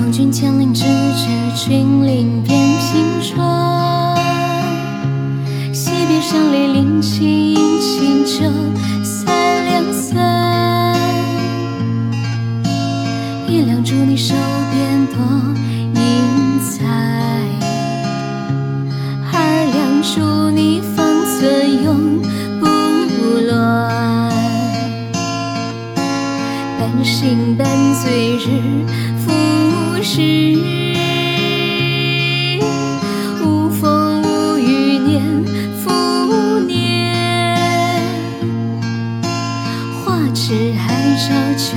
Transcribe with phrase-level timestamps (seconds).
[0.00, 0.82] 从君千里直
[1.14, 4.16] 至君临变平川，
[5.74, 8.50] 惜别伤泪临清饮清酒
[9.04, 10.96] 三两三，
[13.46, 14.34] 一两祝你手
[14.72, 15.20] 边多
[15.94, 16.82] 银财，
[19.30, 19.34] 二
[19.74, 22.22] 两祝你方寸永
[22.58, 22.64] 不
[23.50, 24.32] 乱，
[26.78, 27.66] 半醒半
[28.02, 28.48] 醉日
[30.12, 30.20] 是，
[33.44, 35.22] 无风无雨年
[35.76, 37.14] 复年，
[40.02, 41.76] 花枝还照旧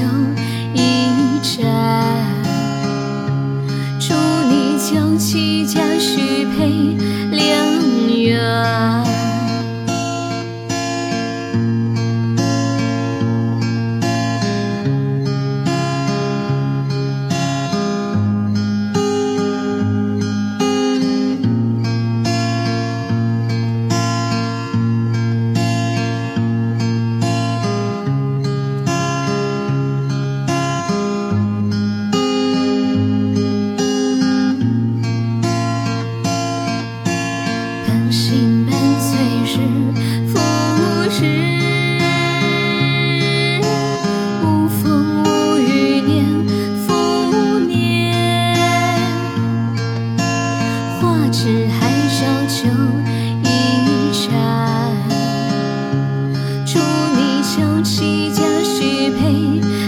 [58.14, 59.22] 一家续配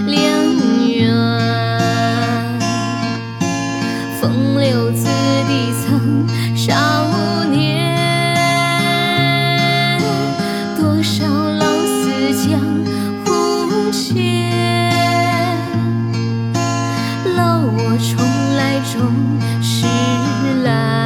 [0.08, 0.18] 良
[0.88, 1.14] 缘，
[4.20, 5.06] 风流子
[5.48, 6.73] 弟曾少
[7.52, 7.94] 年。
[10.76, 12.60] 多少老死江
[13.23, 14.52] 湖前，
[17.36, 18.17] 老我重
[18.58, 19.14] 来终
[19.61, 19.86] 是
[20.64, 21.05] 来。